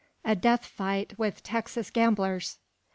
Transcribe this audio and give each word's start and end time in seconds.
A 0.25 0.35
DEATH 0.35 0.65
FIGHT 0.65 1.13
WITH 1.19 1.43
TEXAS 1.43 1.91
GAMBLERS. 1.91 2.57